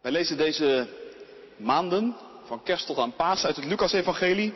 [0.00, 0.88] Wij lezen deze
[1.56, 4.54] maanden, van kerst tot aan paas, uit het Lucas-evangelie.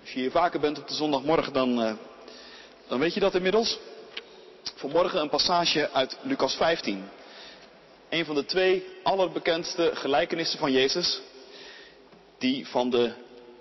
[0.00, 1.92] Als je hier vaker bent op de zondagmorgen, dan, uh,
[2.88, 3.78] dan weet je dat inmiddels.
[4.74, 7.08] Vanmorgen een passage uit Lucas 15.
[8.08, 11.20] Een van de twee allerbekendste gelijkenissen van Jezus.
[12.38, 13.12] Die van de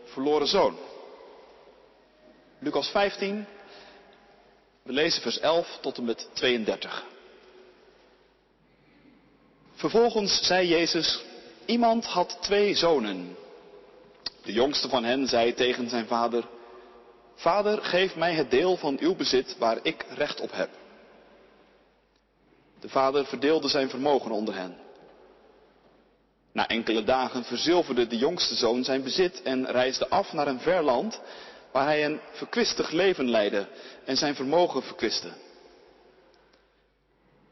[0.06, 0.78] verloren zoon.
[2.60, 3.46] Lucas 15,
[4.84, 7.06] we lezen vers 11 tot en met 32.
[9.78, 11.24] Vervolgens zei Jezus,
[11.66, 13.36] iemand had twee zonen.
[14.44, 16.48] De jongste van hen zei tegen zijn vader,
[17.36, 20.70] Vader, geef mij het deel van uw bezit waar ik recht op heb.
[22.80, 24.78] De vader verdeelde zijn vermogen onder hen.
[26.52, 30.84] Na enkele dagen verzilverde de jongste zoon zijn bezit en reisde af naar een ver
[30.84, 31.22] land
[31.72, 33.68] waar hij een verkwistig leven leidde
[34.06, 35.30] en zijn vermogen verkwiste.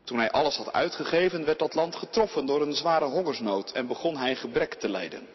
[0.06, 4.18] Toen hij alles had uitgegeven, werd dat land getroffen door een zware hongersnood en begon
[4.18, 5.28] hij gebrek te lijden.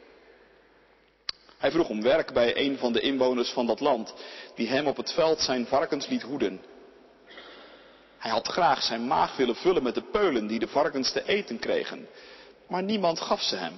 [1.59, 4.15] Hij vroeg om werk bij een van de inwoners van dat land,
[4.55, 6.61] die hem op het veld zijn varkens liet hoeden.
[8.19, 11.59] Hij had graag zijn maag willen vullen met de peulen die de varkens te eten
[11.59, 12.09] kregen,
[12.69, 13.75] maar niemand gaf ze hem.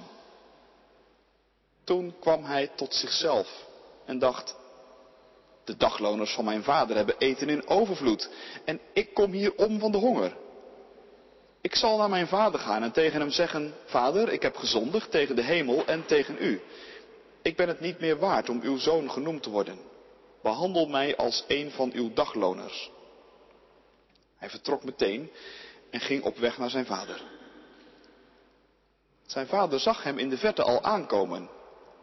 [1.83, 3.65] Toen kwam hij tot zichzelf
[4.05, 4.55] en dacht,
[5.63, 8.29] de dagloners van mijn vader hebben eten in overvloed
[8.65, 10.41] en ik kom hier om van de honger.
[11.63, 15.35] Ik zal naar mijn vader gaan en tegen hem zeggen, Vader, ik heb gezondigd tegen
[15.35, 16.61] de hemel en tegen u.
[17.41, 19.79] Ik ben het niet meer waard om uw zoon genoemd te worden.
[20.41, 22.91] Behandel mij als een van uw dagloners.
[24.37, 25.31] Hij vertrok meteen
[25.89, 27.21] en ging op weg naar zijn vader.
[29.25, 31.49] Zijn vader zag hem in de verte al aankomen.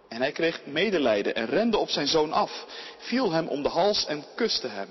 [0.09, 2.67] En hij kreeg medelijden en rende op zijn zoon af,
[2.99, 4.89] viel hem om de hals en kuste hem.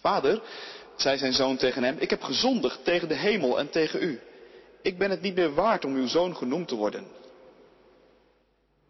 [0.00, 0.42] Vader,
[1.00, 4.20] zei zijn zoon tegen hem, ik heb gezondigd tegen de hemel en tegen u.
[4.82, 7.06] Ik ben het niet meer waard om uw zoon genoemd te worden.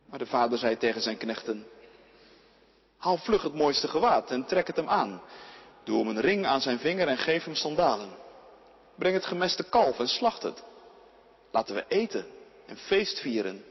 [0.06, 1.66] Maar de vader zei tegen zijn knechten,
[2.96, 5.22] haal vlug het mooiste gewaad en trek het hem aan.
[5.84, 8.10] Doe hem een ring aan zijn vinger en geef hem sandalen.
[8.96, 10.62] Breng het gemeste kalf en slacht het.
[11.50, 12.26] Laten we eten
[12.66, 13.64] en feest vieren.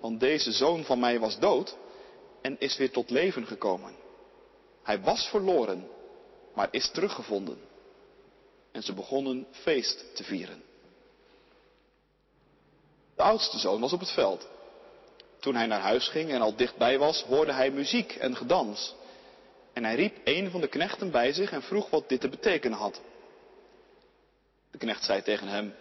[0.00, 1.76] Want deze zoon van mij was dood
[2.42, 3.94] en is weer tot leven gekomen.
[4.82, 5.88] Hij was verloren
[6.54, 7.58] maar is teruggevonden.
[8.72, 10.62] En ze begonnen feest te vieren.
[13.16, 14.48] De oudste zoon was op het veld.
[15.40, 18.94] Toen hij naar huis ging en al dichtbij was, hoorde hij muziek en gedans.
[19.72, 22.78] En hij riep een van de knechten bij zich en vroeg wat dit te betekenen
[22.78, 23.00] had.
[24.70, 25.74] De knecht zei tegen hem,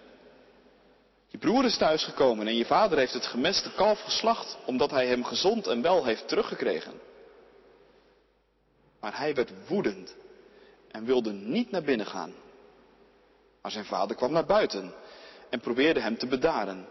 [1.28, 5.24] je broer is thuisgekomen en je vader heeft het gemeste kalf geslacht, omdat hij hem
[5.24, 6.94] gezond en wel heeft teruggekregen.
[9.00, 10.16] Maar hij werd woedend
[10.92, 12.34] en wilde niet naar binnen gaan.
[13.62, 14.94] Maar zijn vader kwam naar buiten
[15.50, 16.88] en probeerde hem te bedaren.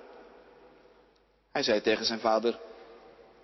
[1.53, 2.59] Hij zei tegen zijn vader,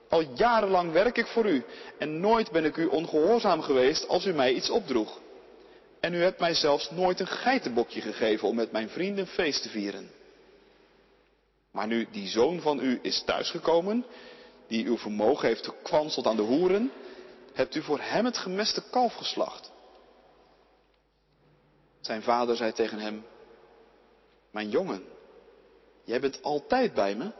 [0.08, 1.64] al jarenlang werk ik voor u
[1.98, 5.20] en nooit ben ik u ongehoorzaam geweest als u mij iets opdroeg.
[6.00, 9.68] En u hebt mij zelfs nooit een geitenbokje gegeven om met mijn vrienden feest te
[9.68, 10.10] vieren.
[11.70, 14.04] Maar nu die zoon van u is thuisgekomen,
[14.66, 16.92] die uw vermogen heeft gekwanseld aan de hoeren,
[17.52, 19.70] hebt u voor hem het gemeste kalf geslacht.
[22.06, 23.26] Zijn vader zei tegen hem,
[24.50, 25.04] mijn jongen,
[26.04, 27.30] jij bent altijd bij me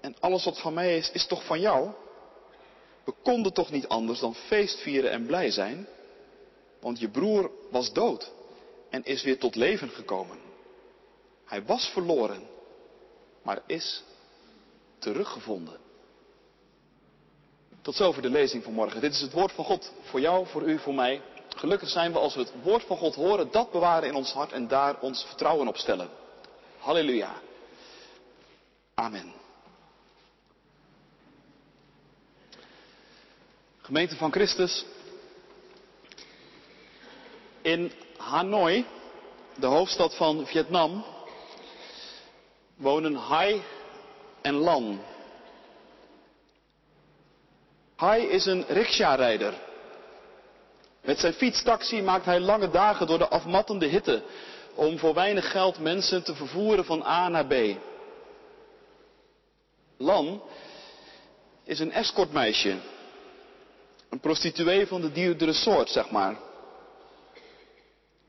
[0.00, 1.90] en alles wat van mij is, is toch van jou?
[3.04, 5.86] We konden toch niet anders dan feest vieren en blij zijn,
[6.80, 8.32] want je broer was dood
[8.90, 10.38] en is weer tot leven gekomen.
[11.44, 12.42] Hij was verloren,
[13.42, 14.02] maar is
[14.98, 15.78] teruggevonden.
[17.82, 19.00] Tot zover de lezing van morgen.
[19.00, 21.22] Dit is het woord van God voor jou, voor u, voor mij.
[21.58, 24.52] Gelukkig zijn we als we het woord van God horen, dat bewaren in ons hart
[24.52, 26.08] en daar ons vertrouwen op stellen.
[26.78, 27.32] Halleluja.
[28.94, 29.32] Amen.
[33.80, 34.84] Gemeente van Christus.
[37.62, 38.86] In Hanoi,
[39.56, 41.04] de hoofdstad van Vietnam,
[42.76, 43.62] wonen Hai
[44.40, 45.00] en Lan.
[47.96, 49.67] Hai is een riksja-rijder.
[51.08, 54.22] Met zijn fietstaxi maakt hij lange dagen door de afmattende hitte
[54.74, 57.54] om voor weinig geld mensen te vervoeren van A naar B.
[59.96, 60.42] Lan
[61.64, 62.76] is een escortmeisje.
[64.10, 66.36] Een prostituee van de duurdere soort, zeg maar.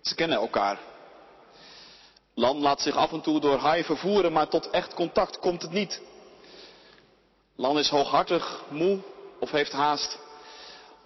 [0.02, 0.80] Ze kennen elkaar.
[2.34, 5.72] Lan laat zich af en toe door Hai vervoeren, maar tot echt contact komt het
[5.72, 6.02] niet.
[7.56, 9.00] Lan is hooghartig, moe
[9.40, 10.28] of heeft haast.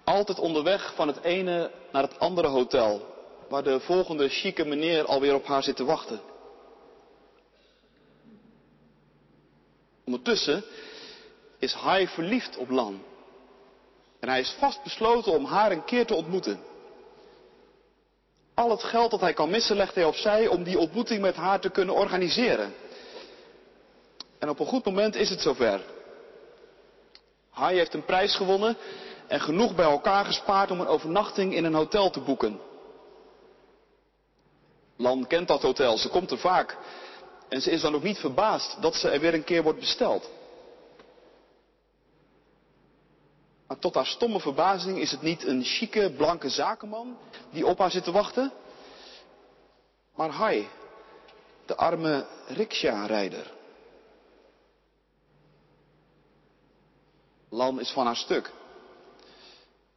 [0.04, 3.06] Altijd onderweg van het ene naar het andere hotel,
[3.48, 6.20] waar de volgende chique meneer alweer op haar zit te wachten.
[10.04, 10.64] Ondertussen
[11.58, 13.02] is Hai verliefd op Lan.
[14.20, 16.60] En hij is vastbesloten om haar een keer te ontmoeten.
[18.54, 21.60] Al het geld dat hij kan missen legt hij opzij om die ontmoeting met haar
[21.60, 22.74] te kunnen organiseren.
[24.38, 25.80] En op een goed moment is het zover.
[27.50, 28.76] Hai heeft een prijs gewonnen
[29.34, 32.60] en genoeg bij elkaar gespaard om een overnachting in een hotel te boeken.
[34.96, 36.78] Lan kent dat hotel, ze komt er vaak.
[37.48, 40.30] En ze is dan ook niet verbaasd dat ze er weer een keer wordt besteld.
[43.66, 47.18] Maar tot haar stomme verbazing is het niet een chique, blanke zakenman
[47.50, 48.52] die op haar zit te wachten,
[50.14, 50.68] maar Hai,
[51.66, 53.52] de arme riksja-rijder.
[57.48, 58.52] Lan is van haar stuk.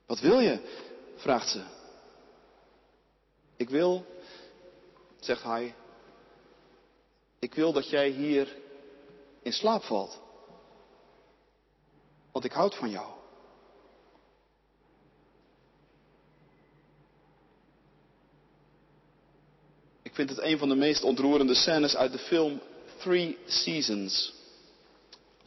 [0.08, 0.60] Wat wil je?
[1.16, 1.64] vraagt ze.
[3.56, 4.06] Ik wil,
[5.20, 5.76] zegt hij,
[7.40, 8.56] ik wil dat jij hier
[9.42, 10.20] in slaap valt.
[12.32, 13.16] Want ik houd van jou.
[20.02, 22.62] Ik vind het een van de meest ontroerende scènes uit de film
[22.98, 24.37] Three Seasons.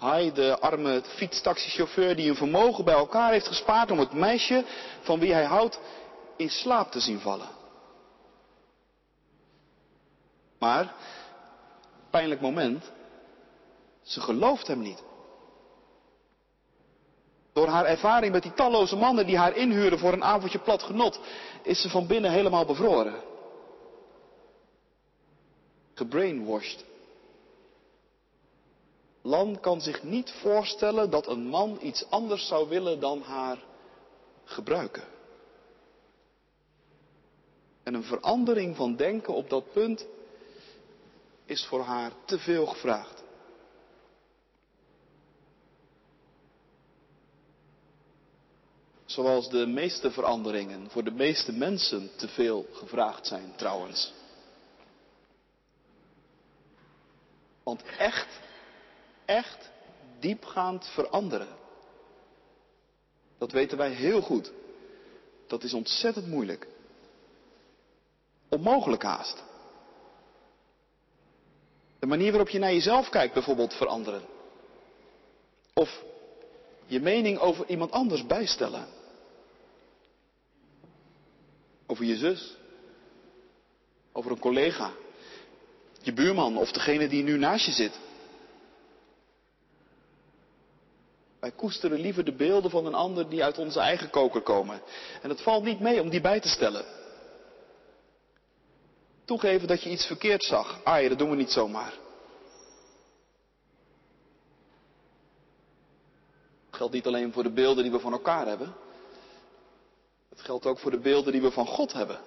[0.00, 4.64] Hij, de arme fietstaxichauffeur die een vermogen bij elkaar heeft gespaard om het meisje
[5.00, 5.80] van wie hij houdt
[6.36, 7.48] in slaap te zien vallen.
[10.58, 10.94] Maar,
[12.10, 12.92] pijnlijk moment,
[14.02, 15.02] ze gelooft hem niet.
[17.52, 21.20] Door haar ervaring met die talloze mannen die haar inhuren voor een avondje plat genot,
[21.62, 23.14] is ze van binnen helemaal bevroren.
[25.94, 26.84] Gebrainwashed.
[29.22, 33.58] Lan kan zich niet voorstellen dat een man iets anders zou willen dan haar
[34.44, 35.04] gebruiken.
[37.82, 40.06] En een verandering van denken op dat punt
[41.44, 43.22] is voor haar te veel gevraagd.
[49.04, 54.12] Zoals de meeste veranderingen voor de meeste mensen te veel gevraagd zijn trouwens.
[57.62, 58.40] Want echt
[59.30, 59.70] echt
[60.18, 61.48] diepgaand veranderen.
[63.38, 64.52] Dat weten wij heel goed.
[65.46, 66.68] Dat is ontzettend moeilijk.
[68.48, 69.42] Onmogelijk haast.
[71.98, 74.22] De manier waarop je naar jezelf kijkt bijvoorbeeld veranderen.
[75.74, 76.02] Of
[76.86, 78.88] je mening over iemand anders bijstellen.
[81.86, 82.56] Over je zus.
[84.12, 84.92] Over een collega.
[86.02, 88.08] Je buurman of degene die nu naast je zit.
[91.40, 94.82] Wij koesteren liever de beelden van een ander die uit onze eigen koker komen.
[95.22, 96.84] En het valt niet mee om die bij te stellen.
[99.24, 100.80] Toegeven dat je iets verkeerd zag.
[100.84, 101.92] Ah, dat doen we niet zomaar.
[106.66, 108.74] Het geldt niet alleen voor de beelden die we van elkaar hebben.
[110.28, 112.20] Het geldt ook voor de beelden die we van God hebben.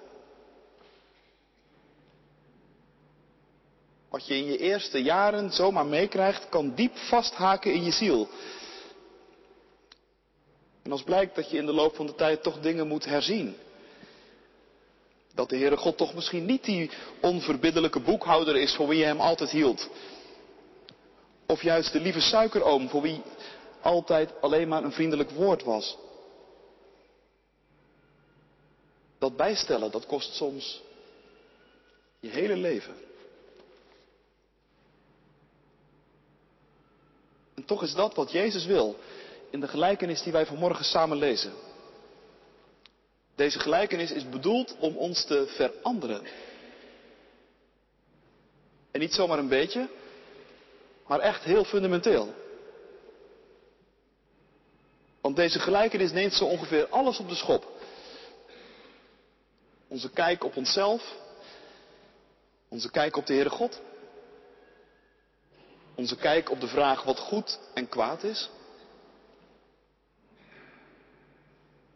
[4.08, 8.28] Wat je in je eerste jaren zomaar meekrijgt, kan diep vasthaken in je ziel.
[10.84, 13.56] En als blijkt dat je in de loop van de tijd toch dingen moet herzien.
[15.34, 16.90] Dat de Heere God toch misschien niet die
[17.20, 19.88] onverbiddelijke boekhouder is voor wie je hem altijd hield.
[21.46, 23.22] Of juist de lieve suikeroom voor wie
[23.80, 25.96] altijd alleen maar een vriendelijk woord was.
[29.18, 30.82] Dat bijstellen, dat kost soms
[32.20, 32.94] je hele leven.
[37.54, 38.96] En toch is dat wat Jezus wil
[39.54, 41.52] in de gelijkenis die wij vanmorgen samen lezen.
[43.34, 46.26] Deze gelijkenis is bedoeld om ons te veranderen.
[48.90, 49.88] En niet zomaar een beetje,
[51.06, 52.34] maar echt heel fundamenteel.
[55.20, 57.72] Want deze gelijkenis neemt zo ongeveer alles op de schop.
[59.88, 61.14] Onze kijk op onszelf,
[62.68, 63.80] onze kijk op de Heere God,
[65.94, 68.50] onze kijk op de vraag wat goed en kwaad is.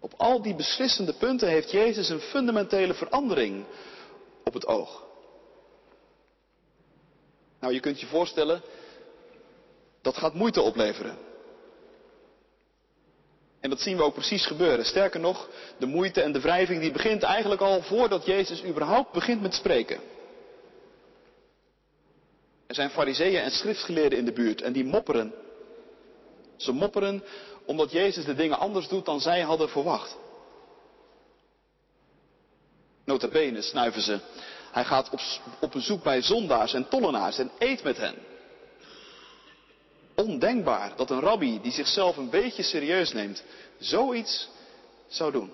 [0.00, 3.64] Op al die beslissende punten heeft Jezus een fundamentele verandering
[4.45, 5.07] op het oog.
[7.61, 8.62] Nou, je kunt je voorstellen,
[10.02, 11.17] dat gaat moeite opleveren.
[13.61, 14.85] En dat zien we ook precies gebeuren.
[14.85, 19.43] Sterker nog, de moeite en de wrijving die begint eigenlijk al voordat Jezus überhaupt begint
[19.43, 20.00] met spreken.
[22.67, 25.35] Er zijn fariseeën en schriftgeleerden in de buurt en die mopperen.
[26.57, 27.25] Ze mopperen
[27.69, 30.17] omdat Jezus de dingen anders doet dan zij hadden verwacht.
[33.05, 34.21] Notabene snuiven ze.
[34.73, 35.21] Hij gaat op,
[35.61, 38.15] op bezoek bij zondaars en tollenaars en eet met hen.
[40.15, 43.45] ondenkbaar dat een rabbi die zichzelf een beetje serieus neemt,
[43.79, 44.49] zoiets
[45.07, 45.53] zou doen.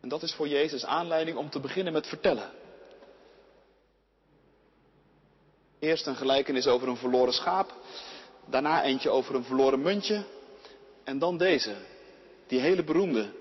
[0.00, 2.61] En dat is voor Jezus aanleiding om te beginnen met vertellen.
[5.82, 7.74] Eerst een gelijkenis over een verloren schaap,
[8.46, 10.24] daarna eentje over een verloren muntje
[11.04, 11.76] en dan deze,
[12.46, 13.32] die hele beroemde,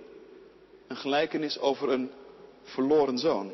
[0.87, 2.11] een gelijkenis over een
[2.63, 3.53] verloren zoon.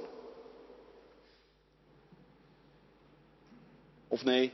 [4.08, 4.53] Of nee,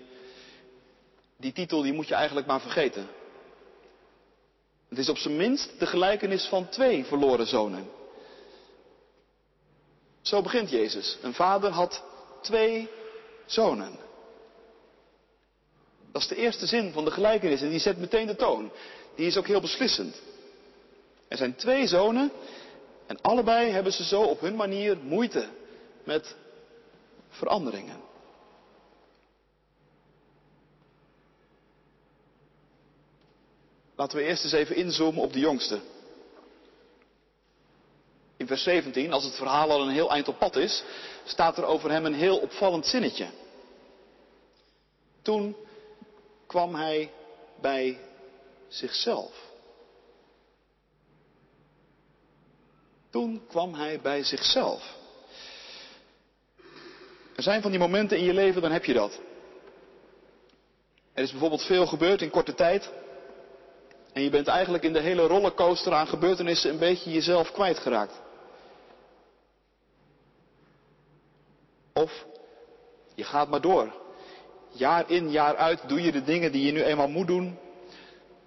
[1.38, 3.08] die titel die moet je eigenlijk maar vergeten.
[4.90, 7.90] Het is op zijn minst de gelijkenis van twee verloren zonen.
[10.22, 11.18] Zo begint Jezus.
[11.22, 12.04] Een vader had
[12.42, 12.90] twee
[13.46, 14.03] zonen.
[16.14, 18.72] Dat is de eerste zin van de gelijkenis en die zet meteen de toon.
[19.16, 20.22] Die is ook heel beslissend.
[21.28, 22.32] Er zijn twee zonen
[23.06, 25.48] en allebei hebben ze zo op hun manier moeite
[26.04, 26.36] met
[27.30, 28.02] veranderingen.
[33.96, 35.80] Laten we eerst eens even inzoomen op de jongste.
[38.38, 40.84] In vers 17, als het verhaal al een heel eind op pad is,
[41.24, 43.28] staat er over hem een heel opvallend zinnetje.
[45.22, 45.56] Toen
[46.54, 47.12] kwam hij
[47.62, 48.00] bij
[48.68, 49.32] zichzelf.
[53.10, 54.96] Toen kwam hij bij zichzelf.
[57.36, 59.20] Er zijn van die momenten in je leven, dan heb je dat.
[61.14, 62.92] Er is bijvoorbeeld veel gebeurd in korte tijd.
[64.12, 68.22] En je bent eigenlijk in de hele rollercoaster aan gebeurtenissen een beetje jezelf kwijtgeraakt.
[71.94, 72.26] Of
[73.16, 74.03] je gaat maar door.
[74.74, 77.58] Jaar in, jaar uit doe je de dingen die je nu eenmaal moet doen.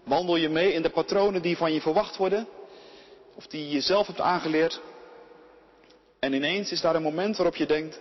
[0.05, 2.49] Wandel je mee in de patronen die van je verwacht worden.
[3.35, 4.81] Of die je jezelf hebt aangeleerd.
[6.19, 8.01] En ineens is daar een moment waarop je denkt.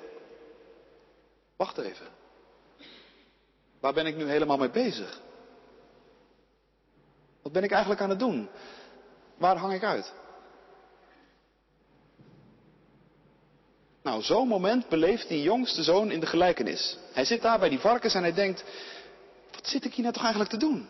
[1.56, 2.08] Wacht even.
[3.80, 5.22] Waar ben ik nu helemaal mee bezig?
[7.42, 8.50] Wat ben ik eigenlijk aan het doen?
[9.38, 10.14] Waar hang ik uit?
[14.06, 16.98] Nou, zo'n moment beleeft die jongste zoon in de gelijkenis.
[17.14, 18.64] Hij zit daar bij die varkens en hij denkt,
[19.52, 20.88] wat zit ik hier nou toch eigenlijk te doen?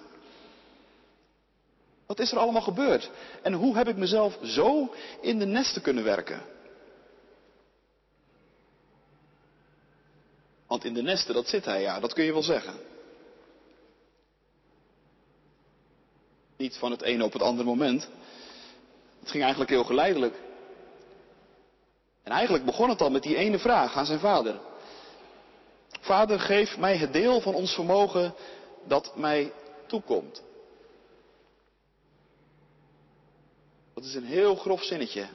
[2.05, 3.09] Wat is er allemaal gebeurd?
[3.41, 6.41] En hoe heb ik mezelf zo in de nesten kunnen werken?
[10.67, 12.73] Want in de nesten, dat zit hij, ja, dat kun je wel zeggen.
[16.57, 18.09] Niet van het ene op het andere moment.
[19.19, 20.44] Het ging eigenlijk heel geleidelijk.
[22.25, 24.59] En eigenlijk begon het al met die ene vraag aan zijn vader.
[25.99, 28.33] Vader, geef mij het deel van ons vermogen
[28.83, 29.51] dat mij
[29.87, 30.41] toekomt.
[33.93, 35.27] Dat is een heel grof zinnetje.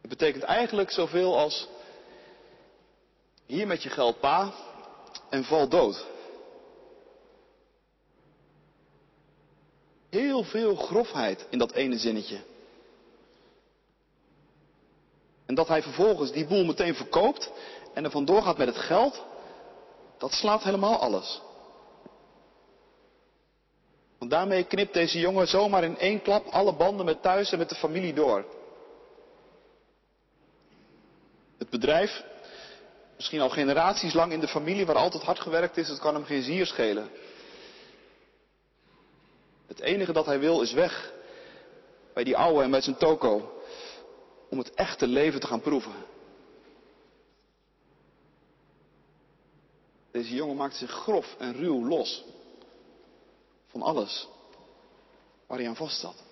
[0.00, 1.68] Het betekent eigenlijk zoveel als
[3.46, 4.52] hier met je geld pa
[5.30, 6.06] en val dood.
[10.10, 12.40] Heel veel grofheid in dat ene zinnetje.
[15.48, 17.50] En dat hij vervolgens die boel meteen verkoopt
[17.94, 19.24] en er vandoor gaat met het geld,
[20.18, 21.40] dat slaat helemaal alles.
[24.18, 27.68] Want daarmee knipt deze jongen zomaar in één klap alle banden met thuis en met
[27.68, 28.44] de familie door.
[31.58, 32.24] Het bedrijf,
[33.16, 36.24] misschien al generaties lang in de familie waar altijd hard gewerkt is, het kan hem
[36.24, 37.10] geen zier schelen.
[39.66, 41.12] Het enige dat hij wil is weg.
[42.14, 43.52] Bij die ouwe en met zijn toko
[44.48, 45.92] om het echte leven te gaan proeven.
[50.10, 52.24] Deze jongen maakt zich grof en ruw los
[53.66, 54.28] van alles
[55.46, 56.22] waar hij aan vast zat.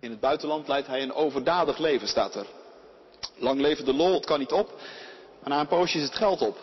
[0.00, 2.46] In het buitenland leidt hij een overdadig leven, staat er.
[3.36, 4.80] Lang leven de lol, het kan niet op.
[5.40, 6.58] Maar na een poosje is het geld op.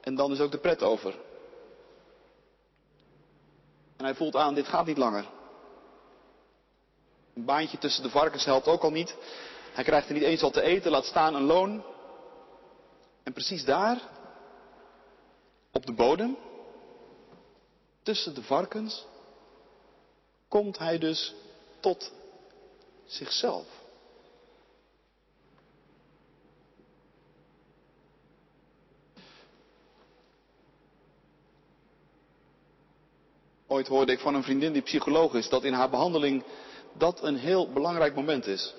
[0.00, 1.18] En dan is ook de pret over.
[4.02, 5.24] En hij voelt aan, dit gaat niet langer.
[7.34, 9.16] Een baantje tussen de varkens helpt ook al niet.
[9.72, 11.84] Hij krijgt er niet eens al te eten, laat staan een loon.
[13.22, 14.00] En precies daar,
[15.72, 16.36] op de bodem,
[18.02, 19.06] tussen de varkens,
[20.48, 21.34] komt hij dus
[21.80, 22.12] tot
[23.04, 23.66] zichzelf.
[33.72, 36.44] Ooit hoorde ik van een vriendin die psycholoog is dat in haar behandeling
[36.92, 38.74] dat een heel belangrijk moment is.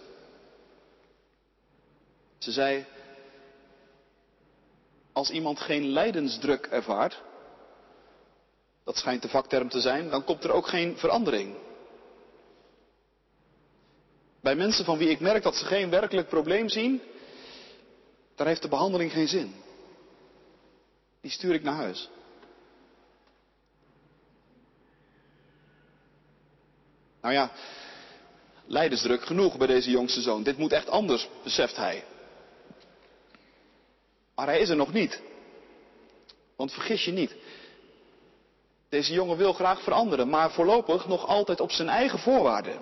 [2.37, 2.85] Ze zei,
[5.11, 7.21] als iemand geen lijdensdruk ervaart,
[8.83, 11.55] dat schijnt de vakterm te zijn, dan komt er ook geen verandering.
[14.41, 17.01] Bij mensen van wie ik merk dat ze geen werkelijk probleem zien,
[18.35, 19.55] daar heeft de behandeling geen zin.
[21.21, 22.09] Die stuur ik naar huis.
[27.23, 27.51] Nou ja,
[28.65, 30.43] lijdensdruk genoeg bij deze jongste zoon.
[30.43, 32.03] Dit moet echt anders, beseft hij.
[34.35, 35.21] Maar hij is er nog niet.
[36.55, 37.35] Want vergis je niet.
[38.89, 42.79] Deze jongen wil graag veranderen, maar voorlopig nog altijd op zijn eigen voorwaarden.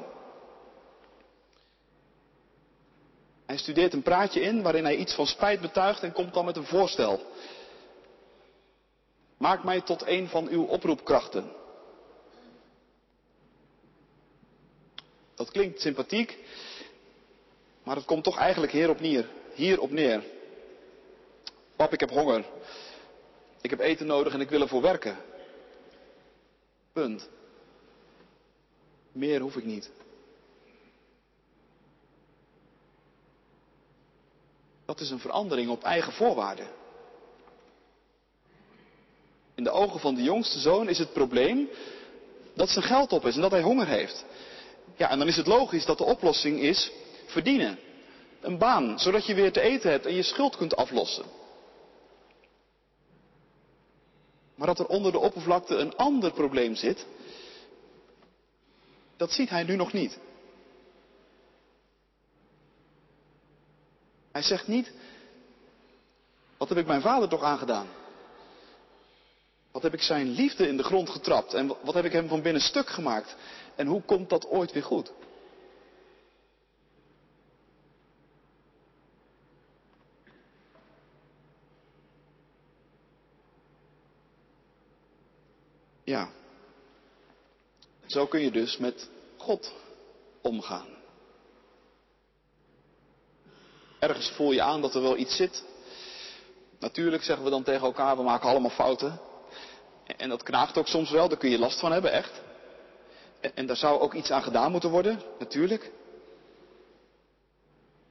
[3.45, 6.57] Hij studeert een praatje in waarin hij iets van spijt betuigt en komt dan met
[6.57, 7.21] een voorstel.
[9.38, 11.60] Maak mij tot een van uw oproepkrachten.
[15.41, 16.38] Dat klinkt sympathiek,
[17.83, 19.29] maar het komt toch eigenlijk hierop neer.
[19.53, 20.24] Hierop neer.
[21.75, 22.45] Pap, ik heb honger.
[23.62, 25.17] Ik heb eten nodig en ik wil ervoor werken.
[26.93, 27.29] Punt.
[29.12, 29.91] Meer hoef ik niet.
[34.86, 36.67] Dat is een verandering op eigen voorwaarden.
[39.55, 41.69] In de ogen van de jongste zoon is het probleem
[42.53, 44.25] dat zijn geld op is en dat hij honger heeft.
[45.01, 46.91] Ja, en dan is het logisch dat de oplossing is
[47.25, 47.79] verdienen.
[48.41, 51.25] Een baan, zodat je weer te eten hebt en je schuld kunt aflossen.
[54.55, 57.05] Maar dat er onder de oppervlakte een ander probleem zit,
[59.17, 60.20] dat ziet hij nu nog niet.
[64.31, 64.91] Hij zegt niet,
[66.58, 67.88] wat heb ik mijn vader toch aangedaan?
[69.71, 72.41] Wat heb ik zijn liefde in de grond getrapt en wat heb ik hem van
[72.41, 73.35] binnen stuk gemaakt?
[73.75, 75.11] En hoe komt dat ooit weer goed?
[86.03, 86.29] Ja,
[88.05, 89.73] zo kun je dus met God
[90.41, 90.87] omgaan.
[94.00, 95.63] Ergens voel je aan dat er wel iets zit.
[96.79, 99.19] Natuurlijk zeggen we dan tegen elkaar, we maken allemaal fouten.
[100.17, 102.41] En dat knaagt ook soms wel, daar kun je last van hebben, echt.
[103.53, 105.91] En daar zou ook iets aan gedaan moeten worden, natuurlijk.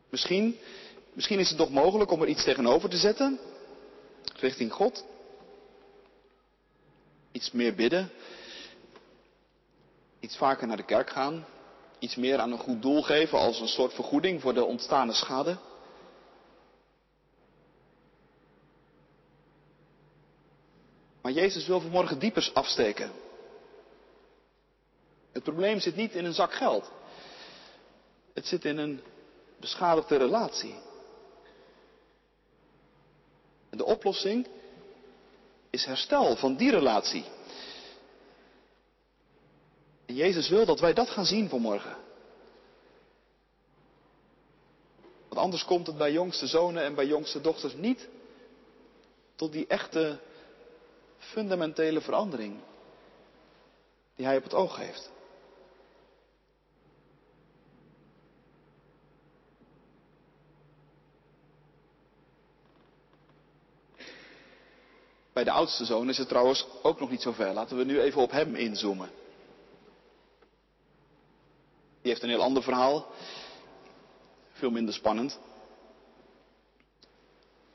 [0.09, 0.59] Misschien,
[1.13, 3.39] misschien is het toch mogelijk om er iets tegenover te zetten,
[4.37, 5.05] richting God.
[7.33, 8.11] Iets meer bidden,
[10.21, 11.47] iets vaker naar de kerk gaan,
[11.99, 15.57] iets meer aan een goed doel geven als een soort vergoeding voor de ontstane schade.
[21.31, 23.13] Maar Jezus wil vanmorgen diepers afsteken.
[25.33, 26.91] Het probleem zit niet in een zak geld.
[28.35, 29.01] Het zit in een
[29.61, 30.75] beschadigde relatie.
[33.71, 34.47] En de oplossing
[35.71, 37.25] is herstel van die relatie.
[40.07, 41.97] En Jezus wil dat wij dat gaan zien vanmorgen.
[45.29, 48.09] Want anders komt het bij jongste zonen en bij jongste dochters niet
[49.37, 50.19] tot die echte
[51.21, 52.61] fundamentele verandering
[54.17, 55.11] die hij op het oog heeft.
[65.33, 67.53] Bij de oudste zoon is het trouwens ook nog niet zo ver.
[67.53, 69.11] Laten we nu even op hem inzoomen.
[72.03, 73.07] Die heeft een heel ander verhaal.
[74.53, 75.39] Veel minder spannend.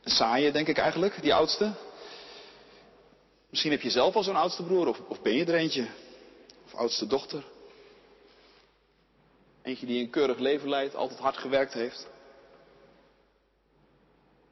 [0.03, 1.73] Een saaie, denk ik eigenlijk, die oudste.
[3.55, 5.87] Misschien heb je zelf al zo'n oudste broer, of, of ben je er eentje?
[6.65, 7.43] Of oudste dochter?
[9.61, 12.07] Eentje die een keurig leven leidt, altijd hard gewerkt heeft.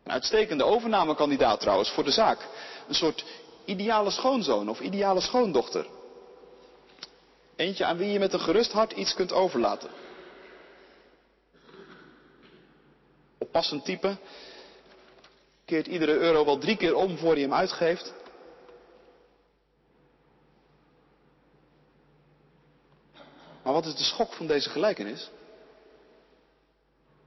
[0.03, 2.47] Een uitstekende overnamekandidaat trouwens voor de zaak.
[2.87, 3.25] Een soort
[3.65, 5.85] ideale schoonzoon of ideale schoondochter.
[7.55, 9.89] Eentje aan wie je met een gerust hart iets kunt overlaten.
[13.37, 14.17] Oppassend type.
[15.65, 18.21] Keert iedere euro wel drie keer om voor hij hem uitgeeft.
[23.63, 25.29] Maar wat is de schok van deze gelijkenis?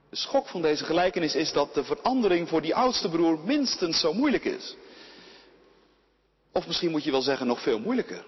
[0.09, 4.13] De schok van deze gelijkenis is dat de verandering voor die oudste broer minstens zo
[4.13, 4.75] moeilijk is.
[6.51, 8.25] Of misschien moet je wel zeggen nog veel moeilijker.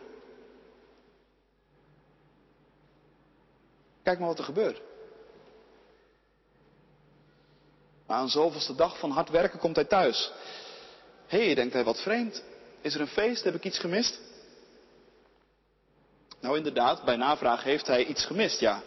[4.04, 4.82] Kijk maar wat er gebeurt.
[8.08, 10.32] Na een zoveelste dag van hard werken komt hij thuis.
[11.28, 12.44] Hé, hey, denkt hij, wat vreemd.
[12.82, 13.44] Is er een feest?
[13.44, 14.20] Heb ik iets gemist?
[16.40, 18.82] Nou inderdaad, bij navraag heeft hij iets gemist, ja.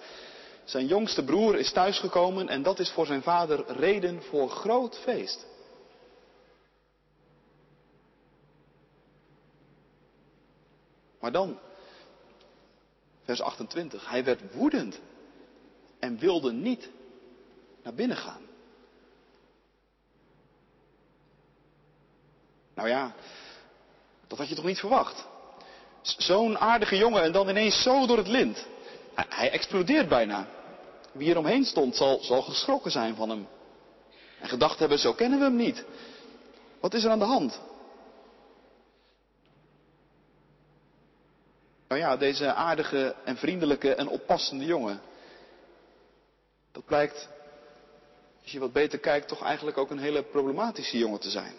[0.64, 5.46] Zijn jongste broer is thuisgekomen en dat is voor zijn vader reden voor groot feest.
[11.20, 11.58] Maar dan,
[13.24, 15.00] vers 28, hij werd woedend
[15.98, 16.90] en wilde niet
[17.82, 18.42] naar binnen gaan.
[22.74, 23.14] Nou ja,
[24.26, 25.26] dat had je toch niet verwacht?
[26.02, 28.66] Zo'n aardige jongen en dan ineens zo door het lint.
[29.14, 30.46] Hij explodeert bijna.
[31.12, 33.48] Wie er omheen stond zal, zal geschrokken zijn van hem.
[34.40, 35.84] En gedacht hebben, zo kennen we hem niet.
[36.80, 37.60] Wat is er aan de hand?
[41.88, 45.00] Nou ja, deze aardige en vriendelijke en oppassende jongen.
[46.72, 47.28] Dat blijkt,
[48.42, 51.54] als je wat beter kijkt, toch eigenlijk ook een hele problematische jongen te zijn.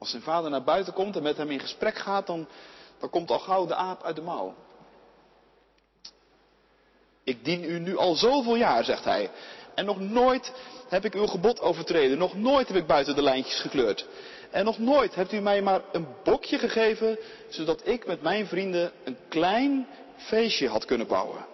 [0.00, 2.48] Als zijn vader naar buiten komt en met hem in gesprek gaat, dan,
[2.98, 4.54] dan komt al gauw de aap uit de mouw.
[7.24, 9.30] Ik dien u nu al zoveel jaar, zegt hij.
[9.74, 10.52] En nog nooit
[10.88, 12.18] heb ik uw gebod overtreden.
[12.18, 14.06] Nog nooit heb ik buiten de lijntjes gekleurd.
[14.50, 18.92] En nog nooit hebt u mij maar een bokje gegeven, zodat ik met mijn vrienden
[19.04, 19.86] een klein
[20.16, 21.46] feestje had kunnen bouwen.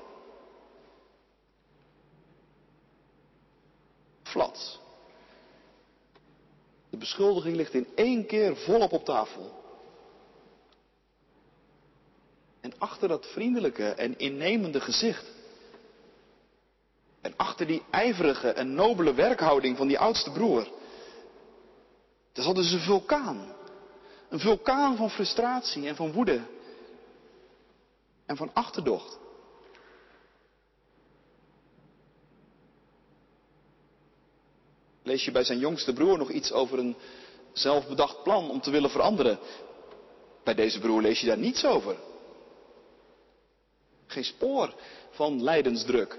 [4.22, 4.78] Flats.
[6.96, 9.64] De beschuldiging ligt in één keer volop op tafel.
[12.60, 15.24] En achter dat vriendelijke en innemende gezicht.
[17.20, 20.68] En achter die ijverige en nobele werkhouding van die oudste broer.
[22.32, 23.54] Daar zat dus een vulkaan.
[24.28, 26.40] Een vulkaan van frustratie en van woede.
[28.26, 29.18] En van achterdocht.
[35.06, 36.96] Lees je bij zijn jongste broer nog iets over een
[37.52, 39.38] zelfbedacht plan om te willen veranderen?
[40.44, 41.96] Bij deze broer lees je daar niets over.
[44.06, 44.74] Geen spoor
[45.10, 46.18] van lijdensdruk.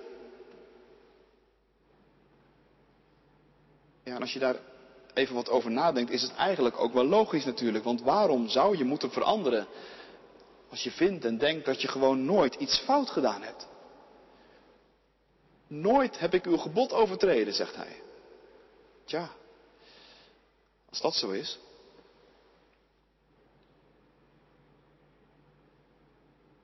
[4.03, 4.59] Ja, en als je daar
[5.13, 7.83] even wat over nadenkt, is het eigenlijk ook wel logisch natuurlijk.
[7.83, 9.67] Want waarom zou je moeten veranderen
[10.69, 13.67] als je vindt en denkt dat je gewoon nooit iets fout gedaan hebt?
[15.67, 18.05] Nooit heb ik uw gebod overtreden, zegt hij.
[19.07, 19.29] Tja,
[20.89, 21.59] als dat zo is.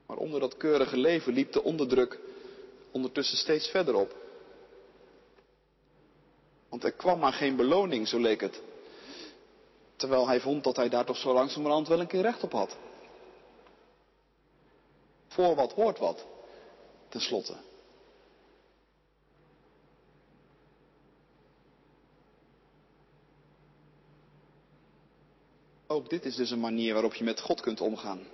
[0.05, 2.19] Maar onder dat keurige leven liep de onderdruk
[2.91, 4.15] ondertussen steeds verder op.
[6.69, 8.61] Want er kwam maar geen beloning, zo leek het.
[9.95, 12.77] Terwijl hij vond dat hij daar toch zo langzamerhand wel een keer recht op had.
[15.27, 16.25] Voor wat hoort wat,
[17.09, 17.55] tenslotte.
[25.93, 28.27] Ook dit is dus een manier waarop je met God kunt omgaan.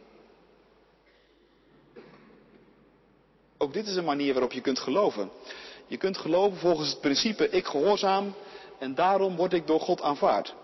[3.58, 5.32] Ook dit is een manier waarop je kunt geloven.
[5.88, 8.34] Je kunt geloven volgens het principe ik gehoorzaam
[8.78, 10.56] en daarom word ik door God aanvaard.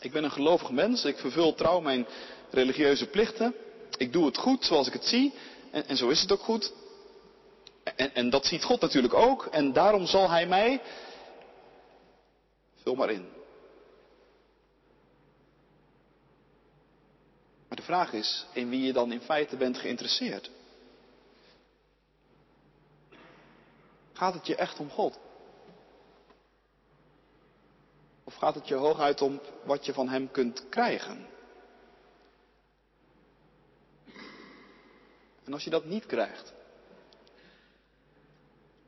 [0.00, 2.06] Ik ben een gelovig mens, ik vervul trouw mijn
[2.50, 3.54] religieuze plichten.
[3.96, 5.34] Ik doe het goed zoals ik het zie
[5.70, 6.72] en, en zo is het ook goed.
[7.96, 10.80] En, en dat ziet God natuurlijk ook en daarom zal Hij mij,
[12.82, 13.36] vul maar in.
[17.68, 20.50] Maar de vraag is in wie je dan in feite bent geïnteresseerd.
[24.12, 25.18] Gaat het je echt om God?
[28.24, 31.26] Of gaat het je hooguit om wat je van Hem kunt krijgen?
[35.44, 36.52] En als je dat niet krijgt,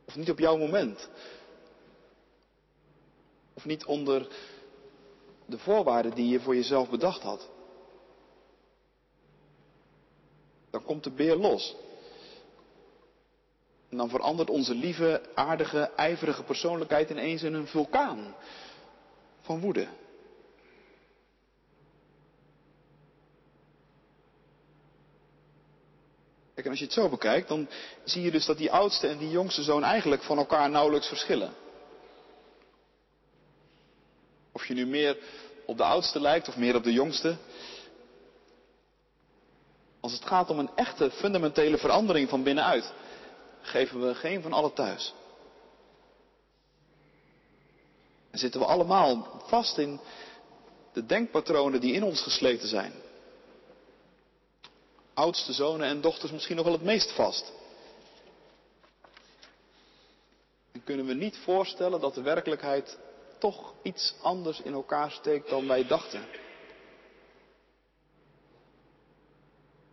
[0.05, 1.09] of niet op jouw moment,
[3.55, 4.29] of niet onder
[5.47, 7.49] de voorwaarden die je voor jezelf bedacht had,
[10.71, 11.77] dan komt de beer los.
[13.89, 18.35] En dan verandert onze lieve, aardige, ijverige persoonlijkheid ineens in een vulkaan
[19.41, 19.89] van woede.
[26.55, 27.69] Kijk, en als je het zo bekijkt, dan
[28.05, 31.53] zie je dus dat die oudste en die jongste zoon eigenlijk van elkaar nauwelijks verschillen.
[34.53, 35.19] Of je nu meer
[35.67, 37.37] op de oudste lijkt of meer op de jongste.
[40.01, 42.93] Als het gaat om een echte fundamentele verandering van binnenuit,
[43.61, 45.15] geven we geen van allen thuis.
[48.31, 50.01] En zitten we allemaal vast in
[50.93, 52.93] de denkpatronen die in ons gesleten zijn.
[55.15, 57.53] Oudste zonen en dochters misschien nog wel het meest vast.
[60.73, 62.99] En kunnen we niet voorstellen dat de werkelijkheid
[63.39, 66.25] toch iets anders in elkaar steekt dan wij dachten.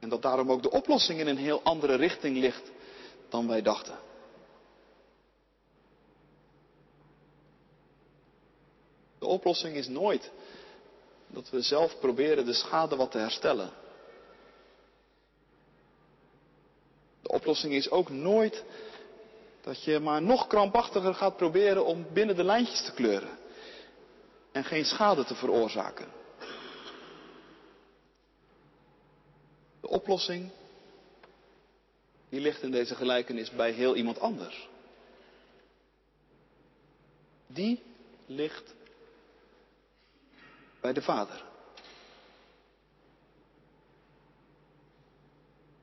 [0.08, 2.72] En dat daarom ook de oplossing in een heel andere richting ligt
[3.30, 4.00] dan wij dachten.
[9.20, 10.32] De oplossing is nooit
[11.28, 13.72] dat we zelf proberen de schade wat te herstellen.
[17.24, 18.64] oplossing is ook nooit
[19.62, 23.38] dat je maar nog krampachtiger gaat proberen om binnen de lijntjes te kleuren
[24.52, 26.17] en geen schade te veroorzaken.
[29.88, 30.50] De oplossing,
[32.30, 34.70] die ligt in deze gelijkenis bij heel iemand anders.
[37.48, 37.84] Die
[38.26, 38.74] ligt
[40.82, 41.44] bij de Vader.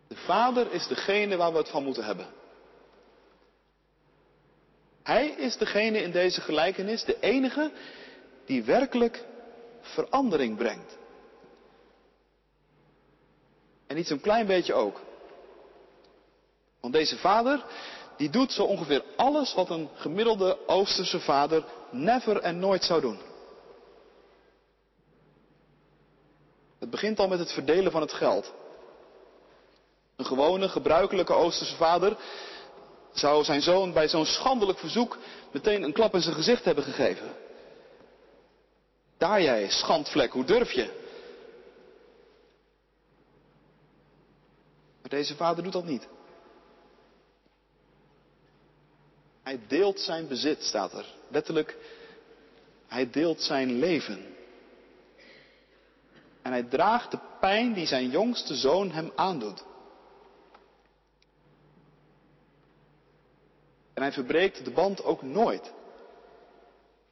[0.08, 2.26] De Vader is degene waar we het van moeten hebben.
[5.02, 7.72] Hij is degene in deze gelijkenis, de enige
[8.44, 9.24] die werkelijk
[9.80, 10.96] verandering brengt.
[13.94, 15.00] En niet zo'n klein beetje ook.
[16.80, 17.64] Want deze vader,
[18.16, 23.18] die doet zo ongeveer alles wat een gemiddelde Oosterse vader never en nooit zou doen.
[26.78, 28.52] Het begint al met het verdelen van het geld.
[30.16, 32.16] Een gewone, gebruikelijke Oosterse vader
[33.12, 35.18] zou zijn zoon bij zo'n schandelijk verzoek
[35.52, 37.36] meteen een klap in zijn gezicht hebben gegeven.
[39.18, 41.02] Daar jij, schandvlek, hoe durf je?
[45.14, 46.08] Deze vader doet dat niet.
[49.42, 51.14] Hij deelt zijn bezit, staat er.
[51.28, 51.76] Letterlijk,
[52.86, 54.34] hij deelt zijn leven.
[56.42, 59.64] En hij draagt de pijn die zijn jongste zoon hem aandoet.
[63.94, 65.72] En hij verbreekt de band ook nooit.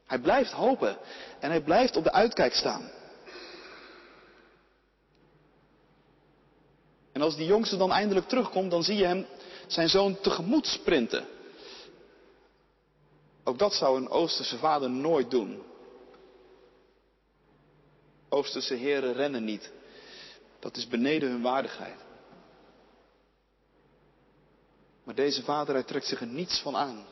[0.05, 0.97] Hij blijft hopen
[1.39, 2.91] en hij blijft op de uitkijk staan.
[7.13, 9.25] En als die jongste dan eindelijk terugkomt, dan zie je hem
[9.67, 11.25] zijn zoon tegemoet sprinten.
[13.43, 15.63] Ook dat zou een Oosterse vader nooit doen.
[18.29, 19.71] Oosterse heren rennen niet.
[20.59, 21.99] Dat is beneden hun waardigheid.
[25.03, 27.05] Maar deze vader, hij trekt zich er niets van aan.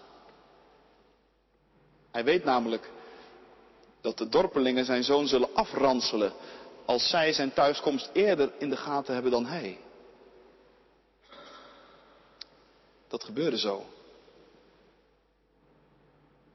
[2.11, 2.89] Hij weet namelijk
[4.01, 6.33] dat de dorpelingen zijn zoon zullen afranselen
[6.85, 9.77] als zij zijn thuiskomst eerder in de gaten hebben dan hij.
[13.11, 13.85] Dat gebeurde zo.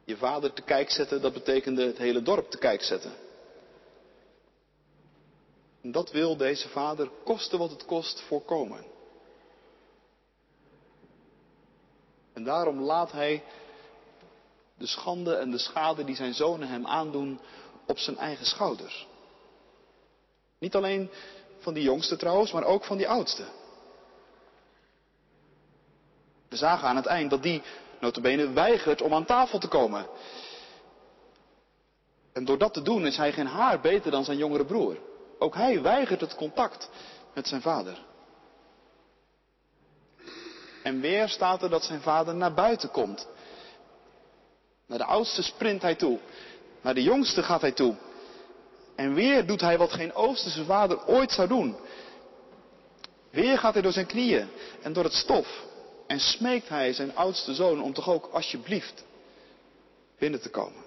[0.04, 3.12] Je vader te kijk zetten, dat betekende het hele dorp te kijk zetten.
[5.82, 8.84] En dat wil deze vader, koste wat het kost, voorkomen.
[12.32, 13.44] En daarom laat hij
[14.74, 17.40] de schande en de schade die zijn zonen hem aandoen
[17.86, 19.06] op zijn eigen schouders.
[20.58, 21.10] Niet alleen
[21.58, 23.46] van die jongste trouwens, maar ook van die oudste.
[26.48, 27.62] We zagen aan het eind dat die
[28.00, 30.06] notabene weigert om aan tafel te komen.
[32.32, 34.96] En door dat te doen is hij geen haar beter dan zijn jongere broer.
[35.38, 36.90] Ook hij weigert het contact
[37.34, 38.04] met zijn vader.
[40.82, 43.28] En weer staat er dat zijn vader naar buiten komt.
[44.86, 46.18] Naar de oudste sprint hij toe.
[46.80, 47.96] Naar de jongste gaat hij toe.
[48.96, 51.76] En weer doet hij wat geen Oosterse vader ooit zou doen.
[53.30, 54.48] Weer gaat hij door zijn knieën
[54.82, 55.64] en door het stof.
[56.06, 59.04] En smeekt hij zijn oudste zoon om toch ook alsjeblieft
[60.18, 60.84] binnen te komen.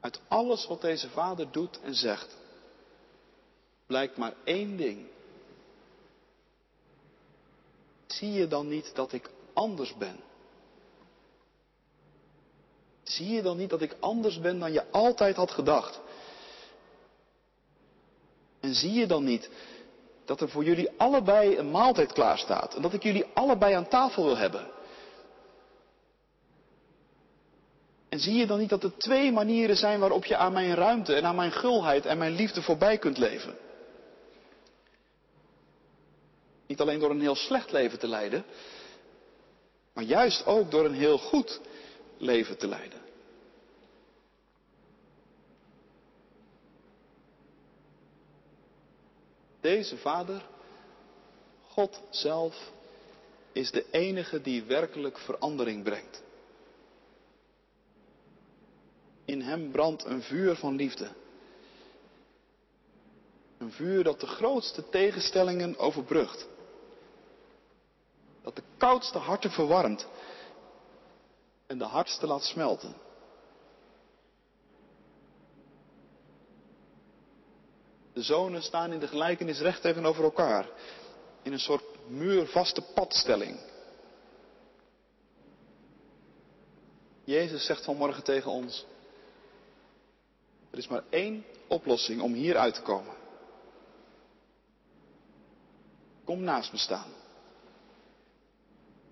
[0.00, 2.36] Uit alles wat deze vader doet en zegt,
[3.86, 5.06] blijkt maar één ding.
[8.06, 10.20] Zie je dan niet dat ik anders ben?
[13.02, 16.00] Zie je dan niet dat ik anders ben dan je altijd had gedacht?
[18.60, 19.50] En zie je dan niet
[20.24, 23.88] dat er voor jullie allebei een maaltijd klaar staat en dat ik jullie allebei aan
[23.88, 24.66] tafel wil hebben?
[28.08, 31.14] En zie je dan niet dat er twee manieren zijn waarop je aan mijn ruimte
[31.14, 33.56] en aan mijn gulheid en mijn liefde voorbij kunt leven?
[36.66, 38.44] Niet alleen door een heel slecht leven te leiden,
[39.92, 41.60] maar juist ook door een heel goed
[42.18, 43.07] leven te leiden.
[49.60, 50.46] Deze vader,
[51.68, 52.70] God zelf,
[53.52, 56.22] is de enige die werkelijk verandering brengt.
[59.24, 61.10] In hem brandt een vuur van liefde.
[63.58, 66.48] Een vuur dat de grootste tegenstellingen overbrugt.
[68.42, 70.06] Dat de koudste harten verwarmt
[71.66, 72.94] en de hardste laat smelten.
[78.18, 80.68] De zonen staan in de gelijkenis recht tegenover elkaar.
[81.42, 83.60] In een soort muurvaste padstelling.
[87.24, 88.86] Jezus zegt vanmorgen tegen ons.
[90.70, 93.14] Er is maar één oplossing om hier uit te komen.
[96.24, 97.12] Kom naast me staan.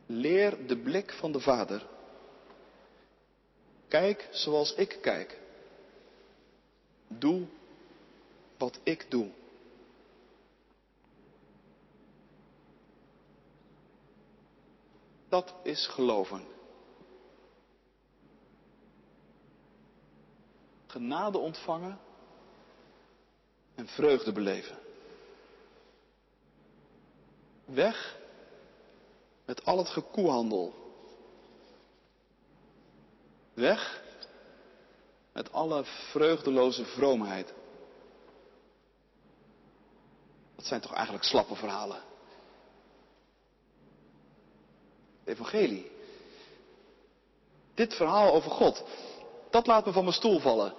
[0.06, 1.86] Leer de blik van de Vader.
[3.88, 5.40] Kijk zoals ik kijk.
[7.08, 7.46] Doe
[8.58, 9.30] wat ik doe.
[15.28, 16.44] Dat is geloven.
[20.86, 21.98] Genade ontvangen
[23.74, 24.78] en vreugde beleven.
[27.64, 28.18] Weg
[29.44, 30.74] met al het gekoehandel.
[33.54, 34.02] Weg
[35.32, 37.54] met alle vreugdeloze vroomheid.
[40.66, 42.02] Dat zijn toch eigenlijk slappe verhalen.
[45.24, 45.90] evangelie.
[47.74, 48.84] Dit verhaal over God,
[49.50, 50.74] dat laat me van mijn stoel vallen.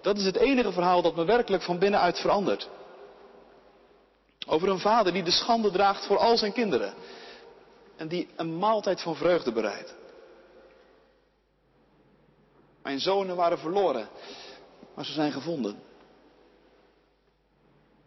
[0.00, 2.68] Dat is het enige verhaal dat me werkelijk van binnenuit verandert.
[4.46, 6.94] Over een vader die de schande draagt voor al zijn kinderen.
[7.96, 9.94] En die een maaltijd van vreugde bereidt.
[12.82, 14.08] Mijn zonen waren verloren,
[14.94, 15.82] maar ze zijn gevonden.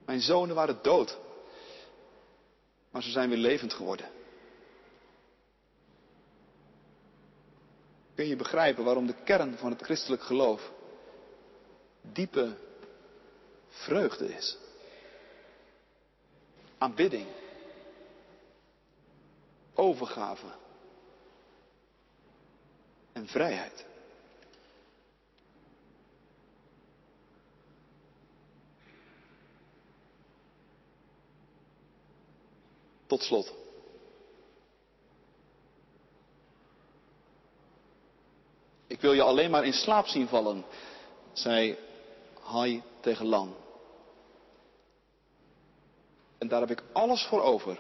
[0.06, 1.18] Mijn zonen waren dood,
[2.94, 4.10] maar ze zijn weer levend geworden.
[8.16, 10.72] kun je begrijpen waarom de kern van het christelijk geloof
[12.02, 12.58] diepe
[13.68, 14.58] vreugde is.
[16.78, 17.28] Aanbidding.
[19.74, 20.46] Overgave.
[23.14, 23.86] En vrijheid.
[33.08, 33.54] Tot slot.
[38.88, 40.66] Ik wil je alleen maar in slaap zien vallen,
[41.34, 41.78] zei
[42.42, 43.56] Hai tegen Lan.
[46.38, 47.80] En daar heb ik alles voor over,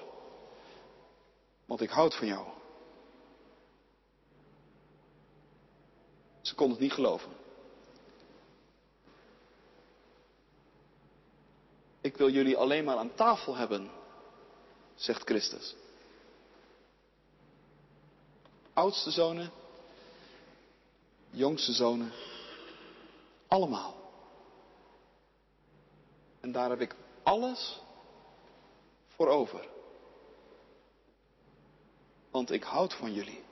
[1.65, 2.47] want ik houd van jou.
[6.41, 7.31] Ze kon het niet geloven.
[12.01, 13.89] Ik wil jullie alleen maar aan tafel hebben,
[14.95, 15.75] zegt Christus.
[18.73, 19.51] Oudste zonen,
[21.29, 22.12] jongste zonen,
[23.47, 23.95] allemaal.
[26.39, 27.82] En daar heb ik alles
[29.08, 29.67] voor over.
[32.32, 33.43] Want ik houd van jullie.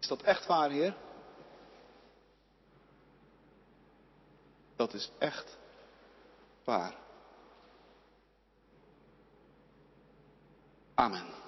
[0.00, 0.96] Is dat echt waar, Heer?
[4.76, 5.56] Dat is echt
[6.64, 6.94] waar.
[10.94, 11.43] Amen.